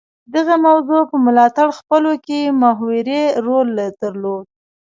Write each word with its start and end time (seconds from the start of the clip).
دغې 0.33 0.55
موضوع 0.67 1.01
په 1.11 1.15
ملاتړ 1.25 1.67
خپلولو 1.79 2.13
کې 2.25 2.39
محوري 2.61 3.23
رول 3.45 3.67
درلود 4.01 4.45